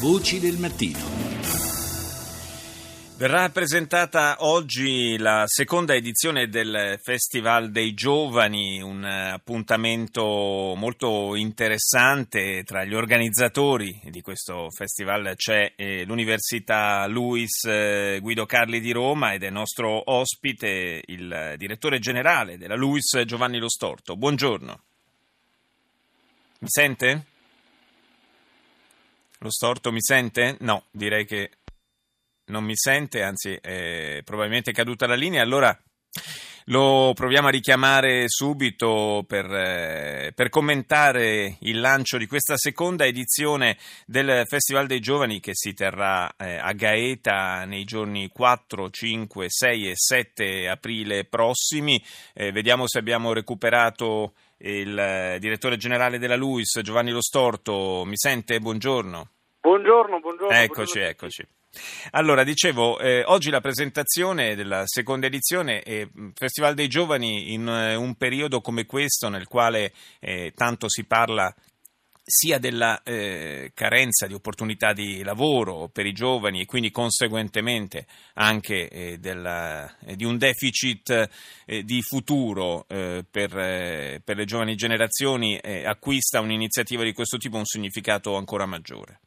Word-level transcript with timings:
Voci 0.00 0.40
del 0.40 0.56
mattino. 0.56 0.98
Verrà 3.18 3.50
presentata 3.50 4.36
oggi 4.38 5.18
la 5.18 5.42
seconda 5.46 5.94
edizione 5.94 6.48
del 6.48 6.98
Festival 7.02 7.70
dei 7.70 7.92
Giovani, 7.92 8.80
un 8.80 9.04
appuntamento 9.04 10.72
molto 10.74 11.34
interessante. 11.34 12.62
Tra 12.64 12.84
gli 12.84 12.94
organizzatori 12.94 14.00
di 14.04 14.22
questo 14.22 14.70
festival 14.70 15.34
c'è 15.36 15.74
eh, 15.76 16.06
l'Università 16.06 17.06
Luis 17.06 17.64
eh, 17.64 18.20
Guido 18.22 18.46
Carli 18.46 18.80
di 18.80 18.92
Roma 18.92 19.34
ed 19.34 19.42
è 19.42 19.50
nostro 19.50 20.10
ospite 20.10 21.02
il 21.04 21.56
direttore 21.58 21.98
generale 21.98 22.56
della 22.56 22.74
Luis 22.74 23.20
Giovanni 23.26 23.58
Lo 23.58 23.68
Storto. 23.68 24.16
Buongiorno. 24.16 24.80
Mi 26.60 26.68
sente? 26.70 27.29
Lo 29.42 29.50
Storto 29.50 29.90
mi 29.90 30.02
sente? 30.02 30.56
No, 30.60 30.84
direi 30.90 31.24
che 31.24 31.50
non 32.46 32.62
mi 32.62 32.76
sente, 32.76 33.22
anzi 33.22 33.54
è 33.54 34.20
probabilmente 34.22 34.72
caduta 34.72 35.06
la 35.06 35.14
linea, 35.14 35.42
allora 35.42 35.74
lo 36.66 37.12
proviamo 37.14 37.48
a 37.48 37.50
richiamare 37.50 38.24
subito 38.28 39.24
per, 39.26 39.46
eh, 39.46 40.32
per, 40.34 40.50
commentare 40.50 41.56
il 41.60 41.80
lancio 41.80 42.18
di 42.18 42.26
questa 42.26 42.58
seconda 42.58 43.06
edizione 43.06 43.78
del 44.04 44.44
Festival 44.46 44.86
dei 44.86 45.00
Giovani 45.00 45.40
che 45.40 45.52
si 45.54 45.72
terrà 45.72 46.30
eh, 46.36 46.56
a 46.56 46.72
Gaeta 46.72 47.64
nei 47.64 47.84
giorni 47.84 48.28
4, 48.28 48.90
5, 48.90 49.46
6 49.48 49.88
e 49.88 49.92
7 49.94 50.68
aprile 50.68 51.24
prossimi. 51.24 52.02
Eh, 52.34 52.52
vediamo 52.52 52.86
se 52.86 52.98
abbiamo 52.98 53.32
recuperato 53.32 54.34
il 54.60 54.98
eh, 54.98 55.38
direttore 55.38 55.76
generale 55.76 56.18
della 56.18 56.36
LUIS, 56.36 56.80
Giovanni 56.82 57.10
Lo 57.10 57.22
Storto. 57.22 58.04
Mi 58.04 58.16
sente? 58.16 58.60
Buongiorno. 58.60 59.28
Buongiorno, 59.60 60.20
buongiorno. 60.20 60.54
Eccoci, 60.56 60.98
buongiorno. 60.98 61.08
eccoci. 61.08 61.46
Allora, 62.12 62.42
dicevo, 62.42 62.98
eh, 62.98 63.22
oggi 63.26 63.50
la 63.50 63.60
presentazione 63.60 64.56
della 64.56 64.82
seconda 64.86 65.26
edizione 65.26 65.82
è 65.82 66.06
Festival 66.34 66.74
dei 66.74 66.88
Giovani 66.88 67.52
in 67.52 67.68
eh, 67.68 67.94
un 67.94 68.16
periodo 68.16 68.60
come 68.60 68.86
questo 68.86 69.28
nel 69.28 69.46
quale 69.46 69.92
eh, 70.18 70.52
tanto 70.54 70.88
si 70.88 71.04
parla 71.04 71.54
sia 72.30 72.58
della 72.58 73.02
eh, 73.02 73.72
carenza 73.74 74.28
di 74.28 74.34
opportunità 74.34 74.92
di 74.92 75.24
lavoro 75.24 75.88
per 75.92 76.06
i 76.06 76.12
giovani 76.12 76.60
e 76.60 76.64
quindi 76.64 76.92
conseguentemente 76.92 78.06
anche 78.34 78.88
eh, 78.88 79.18
della, 79.18 79.98
eh, 80.06 80.14
di 80.14 80.24
un 80.24 80.38
deficit 80.38 81.28
eh, 81.66 81.82
di 81.82 82.00
futuro 82.02 82.86
eh, 82.88 83.24
per, 83.28 83.58
eh, 83.58 84.22
per, 84.24 84.36
le 84.36 84.44
giovani 84.44 84.76
generazioni, 84.76 85.58
acquista 85.60 86.40
un'iniziativa 86.40 87.02
di 87.02 87.12
questo 87.12 87.36
tipo 87.36 87.56
un 87.56 87.64
significato 87.64 88.36
ancora 88.36 88.64
maggiore. 88.64 89.20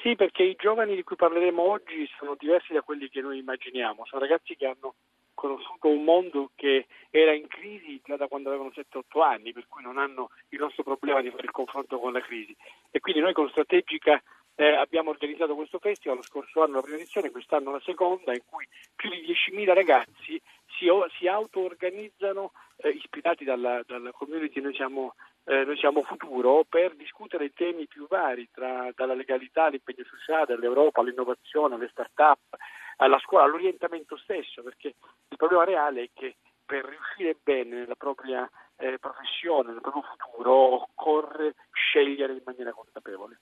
Sì, 0.00 0.16
perché 0.16 0.42
i 0.42 0.56
giovani 0.58 0.94
di 0.94 1.02
cui 1.02 1.16
parleremo 1.16 1.62
oggi 1.62 2.08
sono 2.18 2.36
diversi 2.38 2.72
da 2.72 2.80
quelli 2.80 3.08
che 3.08 3.20
noi 3.20 3.38
immaginiamo, 3.38 4.04
sono 4.06 4.22
ragazzi 4.22 4.56
che 4.56 4.66
hanno 4.66 4.94
conosciuto 5.34 5.88
un 5.88 6.04
mondo 6.04 6.50
che 6.54 6.86
era 7.10 7.34
in 7.34 7.43
crisi 7.64 8.00
già 8.04 8.16
da 8.16 8.28
quando 8.28 8.50
avevano 8.50 8.70
7-8 8.74 9.22
anni, 9.22 9.52
per 9.54 9.66
cui 9.68 9.82
non 9.82 9.96
hanno 9.96 10.28
il 10.50 10.58
nostro 10.58 10.82
problema 10.82 11.22
di 11.22 11.30
fare 11.30 11.44
il 11.44 11.50
confronto 11.50 11.98
con 11.98 12.12
la 12.12 12.20
crisi. 12.20 12.54
E 12.90 13.00
quindi 13.00 13.22
noi 13.22 13.32
con 13.32 13.48
Strategica 13.48 14.22
eh, 14.56 14.74
abbiamo 14.74 15.10
organizzato 15.10 15.54
questo 15.54 15.78
festival, 15.78 16.18
lo 16.18 16.22
scorso 16.22 16.62
anno 16.62 16.74
la 16.74 16.82
prima 16.82 16.98
edizione, 16.98 17.30
quest'anno 17.30 17.72
la 17.72 17.80
seconda, 17.80 18.34
in 18.34 18.42
cui 18.44 18.68
più 18.94 19.08
di 19.08 19.24
10.000 19.26 19.72
ragazzi 19.72 20.40
si, 20.76 20.86
si 21.18 21.26
auto-organizzano 21.26 22.52
eh, 22.76 22.90
ispirati 22.90 23.44
dalla, 23.44 23.82
dalla 23.86 24.12
community, 24.12 24.60
noi 24.60 24.74
siamo 24.74 25.14
eh, 25.46 25.62
noi 25.64 25.76
siamo 25.76 26.02
futuro 26.02 26.64
per 26.66 26.94
discutere 26.94 27.52
temi 27.52 27.86
più 27.86 28.06
vari, 28.08 28.48
tra, 28.50 28.90
dalla 28.94 29.12
legalità 29.12 29.64
all'impegno 29.64 30.02
sociale, 30.04 30.54
all'Europa, 30.54 31.00
all'innovazione, 31.00 31.74
alle 31.74 31.88
start-up, 31.90 32.56
alla 32.96 33.18
scuola, 33.18 33.44
all'orientamento 33.44 34.16
stesso, 34.16 34.62
perché 34.62 34.94
il 35.28 35.36
problema 35.36 35.64
reale 35.64 36.04
è 36.04 36.08
che 36.14 36.36
per 36.74 36.84
riuscire 36.86 37.36
bene 37.40 37.80
nella 37.80 37.94
propria 37.94 38.50
eh, 38.78 38.98
professione, 38.98 39.70
nel 39.70 39.80
proprio 39.80 40.02
futuro, 40.02 40.82
occorre 40.82 41.54
scegliere 41.70 42.32
in 42.32 42.42
maniera 42.44 42.72
consapevole. 42.72 43.38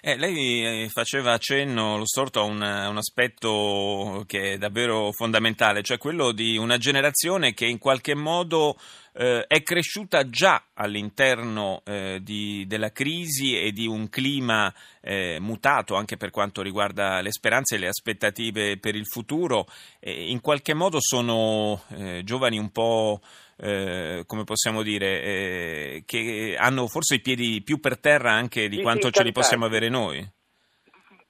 Eh, 0.00 0.16
lei 0.16 0.84
eh, 0.84 0.88
faceva 0.88 1.32
accenno, 1.32 1.96
lo 1.96 2.06
storto, 2.06 2.40
a 2.40 2.42
un, 2.42 2.56
un, 2.56 2.96
aspetto 2.96 4.24
che 4.26 4.54
è 4.54 4.58
davvero 4.58 5.12
fondamentale, 5.12 5.82
cioè 5.82 5.98
quello 5.98 6.32
di 6.32 6.56
una 6.56 6.76
generazione 6.76 7.54
che 7.54 7.66
in 7.66 7.78
qualche 7.78 8.16
modo 8.16 8.74
eh, 9.12 9.44
è 9.46 9.62
cresciuta 9.62 10.28
già 10.28 10.68
all'interno 10.74 11.82
eh, 11.84 12.20
di, 12.22 12.64
della 12.66 12.92
crisi 12.92 13.58
e 13.58 13.72
di 13.72 13.86
un 13.86 14.08
clima 14.08 14.72
eh, 15.00 15.38
mutato 15.40 15.94
anche 15.94 16.16
per 16.16 16.30
quanto 16.30 16.62
riguarda 16.62 17.20
le 17.20 17.30
speranze 17.32 17.76
e 17.76 17.78
le 17.78 17.88
aspettative 17.88 18.78
per 18.78 18.94
il 18.94 19.06
futuro. 19.06 19.66
in 20.00 20.40
qualche 20.40 20.74
modo 20.74 20.98
sono 21.00 21.82
eh, 21.90 22.22
giovani 22.24 22.58
un 22.58 22.70
po'. 22.70 23.20
Eh, 23.64 24.24
come 24.26 24.42
possiamo 24.42 24.82
dire, 24.82 25.22
eh, 25.22 26.02
che 26.04 26.56
hanno 26.58 26.88
forse 26.88 27.16
i 27.16 27.20
piedi 27.20 27.62
più 27.62 27.78
per 27.78 27.98
terra 27.98 28.32
anche 28.32 28.68
di 28.68 28.80
quanto 28.82 29.10
ce 29.10 29.22
li 29.22 29.30
possiamo 29.30 29.64
avere 29.66 29.88
noi. 29.88 30.28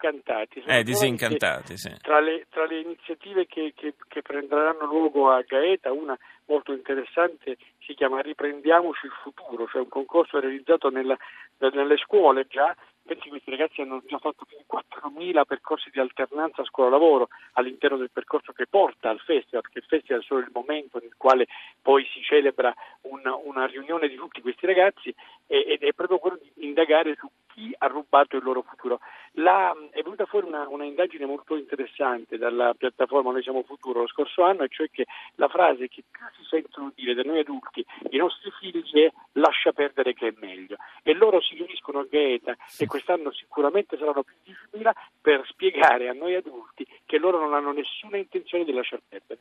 Disincantati. 0.03 0.63
Eh, 0.67 0.83
disincantati 0.83 1.77
sì. 1.77 1.95
tra, 2.01 2.19
le, 2.19 2.47
tra, 2.51 2.67
le, 2.67 2.81
iniziative 2.81 3.47
che, 3.47 3.73
che, 3.77 3.95
che, 4.09 4.23
prenderanno 4.23 4.85
luogo 4.87 5.31
a 5.31 5.43
Gaeta, 5.43 5.93
una 5.93 6.19
molto 6.47 6.73
interessante 6.73 7.57
si 7.79 7.95
chiama 7.95 8.21
Riprendiamoci 8.21 9.07
il 9.07 9.13
futuro, 9.23 9.69
cioè 9.69 9.83
un 9.83 9.89
concorso 9.89 10.41
realizzato 10.41 10.91
nella, 10.91 11.17
nelle 11.59 11.97
scuole 11.99 12.47
già 12.49 12.75
Pensi 13.05 13.29
questi 13.29 13.51
ragazzi 13.51 13.81
hanno 13.81 14.01
già 14.07 14.19
fatto 14.19 14.45
più 14.45 14.57
di 14.57 14.65
4.000 14.71 15.45
percorsi 15.45 15.91
di 15.91 15.99
alternanza 15.99 16.65
scuola-lavoro 16.65 17.29
all'interno 17.55 17.97
del 17.97 18.13
percorso 18.13 18.53
che 18.53 18.69
porta 18.69 19.11
al 19.11 19.19
festival, 19.19 19.63
perché 19.63 19.79
il 19.81 19.85
festival 19.87 20.21
è 20.21 20.25
solo 20.25 20.41
il 20.41 20.51
momento 20.53 21.01
nel 21.01 21.15
quale 21.17 21.49
poi 21.83 22.07
si 22.13 22.23
celebra 22.23 22.73
una, 23.03 23.35
una 23.35 23.67
riunione 23.67 24.07
di 24.07 24.15
tutti 24.15 24.41
questi 24.41 24.67
ragazzi 24.67 25.13
ed 25.49 25.83
è 25.83 25.93
proprio 25.93 26.19
quello 26.19 26.39
di 26.41 26.65
indagare 26.65 27.17
su 27.17 27.29
chi 27.53 27.75
ha 27.77 27.87
rubato 27.89 28.37
il 28.37 28.45
loro 28.45 28.63
futuro. 28.63 29.01
La, 29.43 29.75
è 29.91 30.03
venuta 30.03 30.25
fuori 30.27 30.47
una, 30.47 30.69
una, 30.69 30.85
indagine 30.85 31.27
molto 31.27 31.57
interessante 31.57 32.39
dalla 32.39 32.75
piattaforma 32.77 33.33
Noi 33.33 33.43
siamo 33.43 33.63
futuro 33.65 34.01
lo 34.01 34.09
scorso 34.09 34.43
anno, 34.45 34.63
e 34.63 34.69
cioè 34.69 34.89
che 34.91 35.07
la 35.37 35.49
frase 35.49 35.89
che 35.89 36.05
più 36.09 36.25
si 36.37 36.45
sentono 36.49 36.93
dire 36.95 37.15
da 37.15 37.23
noi 37.23 37.41
adulti, 37.41 37.85
i 38.11 38.17
nostri 38.17 38.51
figli 38.61 38.83
è 39.01 39.13
lascia 39.33 39.73
perdere 39.73 40.15
che 40.15 40.29
è 40.29 40.35
meglio. 40.39 40.77
E 41.03 41.13
loro 41.15 41.41
si 41.41 41.55
riuniscono 41.55 42.01
a 42.01 42.07
Gaeta 42.09 42.57
e 42.79 42.87
quest'anno 42.87 43.33
sicuramente 43.33 43.97
saranno 43.99 44.23
più 44.23 44.35
di 44.45 44.55
10.000 44.79 44.91
per 45.21 45.43
spiegare 45.49 46.09
a 46.09 46.13
noi 46.13 46.37
adulti 46.37 46.87
che 47.05 47.19
loro 47.19 47.41
non 47.41 47.55
hanno 47.55 47.73
nessuna 47.73 48.17
intenzione 48.17 48.65
di 48.65 48.73
lasciar 48.73 49.01
perdere. 49.09 49.41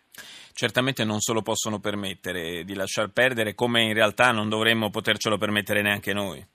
Certamente 0.54 1.04
non 1.04 1.20
se 1.20 1.34
lo 1.34 1.42
possono 1.42 1.80
permettere 1.80 2.64
di 2.64 2.74
lasciar 2.74 3.12
perdere, 3.12 3.54
come 3.54 3.84
in 3.84 3.94
realtà 3.94 4.32
non 4.32 4.50
dovremmo 4.50 4.90
potercelo 4.90 5.38
permettere 5.38 5.82
neanche 5.82 6.14
noi. 6.14 6.51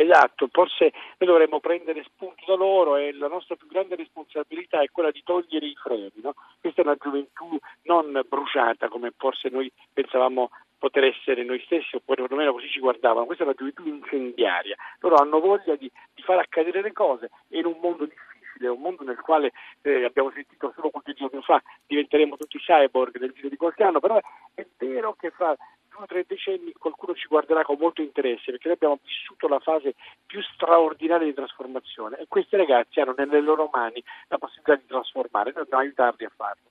Esatto, 0.00 0.48
forse 0.52 0.92
noi 1.18 1.28
dovremmo 1.28 1.58
prendere 1.58 2.04
spunto 2.04 2.44
da 2.46 2.54
loro 2.54 2.94
e 2.94 3.12
la 3.14 3.26
nostra 3.26 3.56
più 3.56 3.66
grande 3.66 3.96
responsabilità 3.96 4.80
è 4.80 4.90
quella 4.92 5.10
di 5.10 5.24
togliere 5.24 5.66
i 5.66 5.74
freni. 5.74 6.12
No? 6.22 6.34
Questa 6.60 6.82
è 6.82 6.84
una 6.84 6.94
gioventù 6.94 7.58
non 7.82 8.20
bruciata 8.28 8.86
come 8.86 9.12
forse 9.16 9.48
noi 9.48 9.68
pensavamo 9.92 10.50
poter 10.78 11.02
essere 11.02 11.42
noi 11.42 11.60
stessi, 11.64 11.96
oppure 11.96 12.22
perlomeno 12.22 12.52
così 12.52 12.68
ci 12.68 12.78
guardavano. 12.78 13.26
Questa 13.26 13.42
è 13.42 13.46
una 13.48 13.56
gioventù 13.56 13.88
incendiaria. 13.88 14.76
Loro 15.00 15.16
hanno 15.16 15.40
voglia 15.40 15.74
di, 15.74 15.90
di 16.14 16.22
far 16.22 16.38
accadere 16.38 16.80
le 16.80 16.92
cose 16.92 17.30
in 17.48 17.66
un 17.66 17.78
mondo 17.80 18.04
difficile, 18.04 18.68
un 18.68 18.80
mondo 18.80 19.02
nel 19.02 19.18
quale 19.18 19.50
eh, 19.82 20.04
abbiamo 20.04 20.30
sentito 20.30 20.72
solo 20.76 20.90
qualche 20.90 21.14
giorno 21.14 21.40
fa 21.40 21.60
diventeremo 21.88 22.36
tutti 22.36 22.58
cyborg 22.58 23.18
nel 23.18 23.32
giro 23.32 23.48
di 23.48 23.56
qualche 23.56 23.82
anno, 23.82 23.98
però 23.98 24.16
è 24.54 24.64
vero 24.76 25.16
che 25.18 25.30
fra 25.30 25.56
due 25.98 26.04
o 26.04 26.06
tre 26.06 26.24
decenni 26.26 26.72
qualcuno 26.72 27.14
ci 27.14 27.26
guarderà 27.26 27.62
con 27.64 27.76
molto 27.78 28.02
interesse 28.02 28.52
perché 28.52 28.68
noi 28.68 28.76
abbiamo 28.76 29.00
vissuto 29.02 29.48
la 29.48 29.58
fase 29.58 29.94
più 30.26 30.40
straordinaria 30.54 31.26
di 31.26 31.34
trasformazione 31.34 32.18
e 32.18 32.26
questi 32.28 32.56
ragazzi 32.56 33.00
hanno 33.00 33.14
nelle 33.16 33.40
loro 33.40 33.68
mani 33.72 34.02
la 34.28 34.38
possibilità 34.38 34.76
di 34.76 34.86
trasformare, 34.86 35.52
noi 35.52 35.64
dobbiamo 35.64 35.82
aiutarli 35.82 36.24
a 36.24 36.32
farlo. 36.34 36.66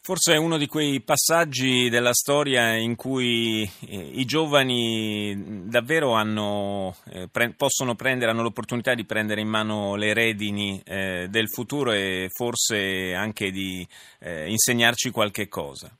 Forse 0.00 0.34
è 0.34 0.36
uno 0.38 0.56
di 0.56 0.66
quei 0.66 1.02
passaggi 1.02 1.90
della 1.90 2.14
storia 2.14 2.74
in 2.76 2.96
cui 2.96 3.68
eh, 3.88 3.96
i 3.96 4.24
giovani 4.24 5.68
davvero 5.68 6.12
hanno, 6.12 6.94
eh, 7.12 7.28
possono 7.54 7.94
prendere, 7.94 8.30
hanno 8.30 8.42
l'opportunità 8.42 8.94
di 8.94 9.04
prendere 9.04 9.42
in 9.42 9.48
mano 9.48 9.96
le 9.96 10.14
redini 10.14 10.80
eh, 10.84 11.26
del 11.28 11.50
futuro 11.50 11.92
e 11.92 12.28
forse 12.30 13.12
anche 13.14 13.50
di 13.50 13.86
insegnarci 14.20 15.10
qualche 15.10 15.46
cosa. 15.48 15.94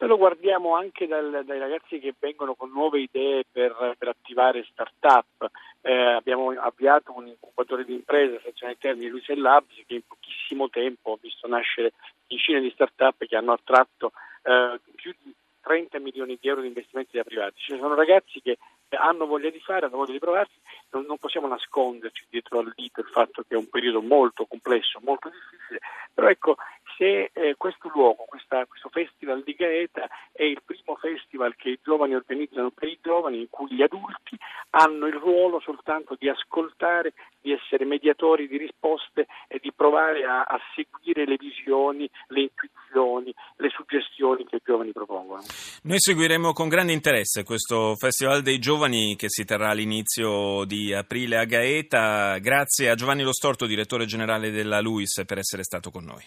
Noi 0.00 0.08
lo 0.08 0.16
guardiamo 0.16 0.74
anche 0.74 1.06
dal, 1.06 1.42
dai 1.44 1.58
ragazzi 1.58 1.98
che 1.98 2.14
vengono 2.18 2.54
con 2.54 2.70
nuove 2.70 3.00
idee 3.00 3.44
per, 3.50 3.96
per 3.98 4.08
attivare 4.08 4.66
start-up. 4.70 5.50
Eh, 5.82 5.92
abbiamo 5.92 6.52
avviato 6.52 7.12
un 7.14 7.26
incubatore 7.26 7.84
di 7.84 7.92
imprese, 7.92 8.40
sezione 8.42 8.78
termini 8.78 9.10
Luce 9.10 9.36
Labs, 9.36 9.74
che 9.86 9.96
in 9.96 10.06
pochissimo 10.06 10.70
tempo 10.70 11.12
ha 11.12 11.18
visto 11.20 11.46
nascere 11.48 11.92
decine 12.26 12.60
di 12.60 12.70
start-up 12.70 13.26
che 13.26 13.36
hanno 13.36 13.52
attratto 13.52 14.12
eh, 14.42 14.80
più 14.94 15.14
di 15.22 15.34
30 15.60 15.98
milioni 15.98 16.38
di 16.40 16.48
euro 16.48 16.62
di 16.62 16.68
investimenti 16.68 17.18
da 17.18 17.22
privati. 17.22 17.60
Ci 17.60 17.76
sono 17.76 17.94
ragazzi 17.94 18.40
che 18.40 18.56
hanno 18.96 19.26
voglia 19.26 19.50
di 19.50 19.60
fare, 19.60 19.84
hanno 19.84 19.98
voglia 19.98 20.12
di 20.12 20.18
provarsi, 20.18 20.58
non, 20.90 21.04
non 21.04 21.18
possiamo 21.18 21.46
nasconderci 21.46 22.24
dietro 22.30 22.60
al 22.60 22.72
dito 22.74 23.00
il 23.00 23.06
fatto 23.06 23.42
che 23.46 23.54
è 23.54 23.58
un 23.58 23.68
periodo 23.68 24.00
molto 24.00 24.46
complesso, 24.46 24.98
molto 25.02 25.28
difficile, 25.28 25.80
però 26.14 26.28
ecco, 26.28 26.56
se 26.96 27.30
eh, 27.32 27.54
questo 27.56 27.88
luogo, 27.94 28.24
questa, 28.24 28.66
questo 28.66 28.90
festival 28.90 29.42
di 29.42 29.54
Gaeta 29.54 30.06
è 30.32 30.42
il 30.42 30.60
primo 30.62 30.96
festival 30.96 31.56
che 31.56 31.70
i 31.70 31.80
giovani 31.82 32.14
organizzano 32.14 32.70
per 32.70 32.88
i 32.88 32.98
giovani, 33.00 33.40
in 33.40 33.48
cui 33.48 33.72
gli 33.72 33.82
adulti 33.82 34.36
hanno 34.70 35.06
il 35.06 35.14
ruolo 35.14 35.60
soltanto 35.60 36.16
di 36.18 36.28
ascoltare, 36.50 37.12
di 37.40 37.52
essere 37.52 37.86
mediatori 37.86 38.48
di 38.48 38.58
risposte 38.58 39.26
e 39.48 39.58
di 39.62 39.72
provare 39.74 40.24
a, 40.24 40.42
a 40.42 40.58
seguire 40.74 41.24
le 41.24 41.36
visioni, 41.38 42.10
le 42.28 42.50
intuizioni, 42.50 43.32
le 43.56 43.70
suggestioni 43.70 44.44
che 44.44 44.56
i 44.56 44.60
giovani 44.62 44.92
propongono. 44.92 45.42
Noi 45.84 45.98
seguiremo 45.98 46.52
con 46.52 46.68
grande 46.68 46.92
interesse 46.92 47.44
questo 47.44 47.94
Festival 47.94 48.42
dei 48.42 48.58
Giovani 48.58 49.16
che 49.16 49.30
si 49.30 49.44
terrà 49.44 49.70
all'inizio 49.70 50.64
di 50.64 50.92
aprile 50.92 51.38
a 51.38 51.44
Gaeta. 51.44 52.36
Grazie 52.38 52.90
a 52.90 52.94
Giovanni 52.94 53.22
Lo 53.22 53.32
Storto, 53.32 53.66
direttore 53.66 54.04
generale 54.04 54.50
della 54.50 54.80
LUIS, 54.80 55.22
per 55.24 55.38
essere 55.38 55.62
stato 55.62 55.90
con 55.90 56.04
noi. 56.04 56.24